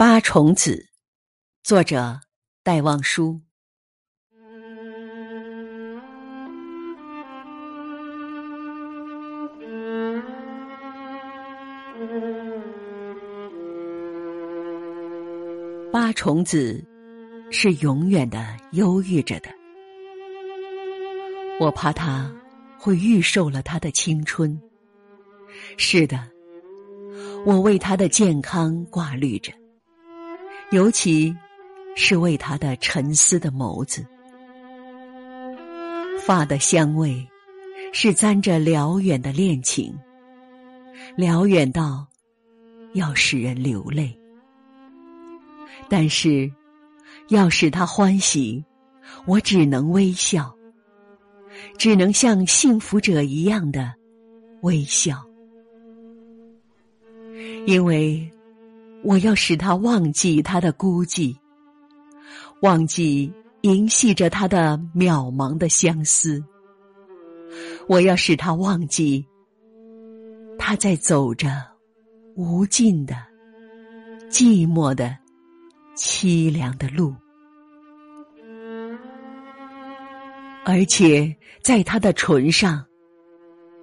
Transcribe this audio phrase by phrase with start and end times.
[0.00, 0.88] 八重子，
[1.62, 2.18] 作者
[2.62, 3.38] 戴望舒。
[15.92, 16.82] 八重子
[17.50, 19.50] 是永远的忧郁着的，
[21.60, 22.34] 我怕他
[22.78, 24.58] 会预受了他的青春。
[25.76, 26.26] 是的，
[27.44, 29.52] 我为他的健康挂虑着，
[30.70, 31.36] 尤其
[31.96, 34.06] 是为他的沉思的眸子。
[36.24, 37.26] 发的香味
[37.92, 39.92] 是沾着辽远的恋情，
[41.16, 42.06] 辽远到
[42.92, 44.16] 要使人流泪。
[45.88, 46.50] 但是，
[47.30, 48.64] 要使他欢喜，
[49.26, 50.54] 我只能微笑，
[51.76, 53.92] 只能像幸福者一样的
[54.62, 55.24] 微笑，
[57.66, 58.30] 因为
[59.02, 61.36] 我要使他忘记他的孤寂，
[62.62, 66.42] 忘记萦系着他的渺茫的相思。
[67.86, 69.26] 我要使他忘记
[70.58, 71.48] 他在走着
[72.36, 73.16] 无尽的、
[74.28, 75.16] 寂寞的。
[75.96, 77.14] 凄凉的路，
[80.64, 82.82] 而且在他的唇上，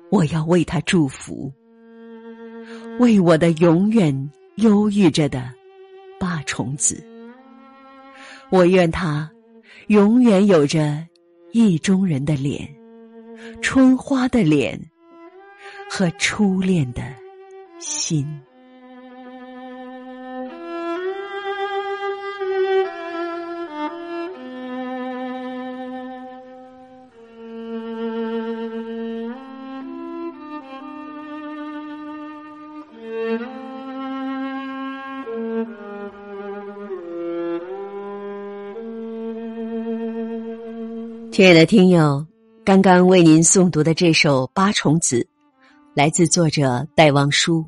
[0.09, 1.53] 我要为他祝福，
[2.99, 5.51] 为我的永远忧郁着的
[6.19, 7.03] 八重子。
[8.49, 9.29] 我愿他
[9.87, 11.05] 永远有着
[11.51, 12.67] 意中人的脸、
[13.61, 14.79] 春花的脸
[15.89, 17.03] 和初恋的
[17.79, 18.27] 心。
[41.37, 42.25] 亲爱的听友，
[42.65, 45.19] 刚刚为您诵读的这首《八重子》，
[45.93, 47.63] 来自作者戴望舒。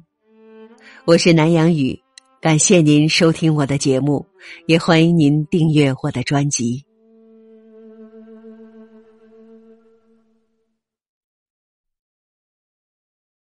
[1.05, 2.01] 我是南阳雨，
[2.41, 4.25] 感谢您收听我的节目，
[4.65, 6.83] 也欢迎您订阅我的专辑。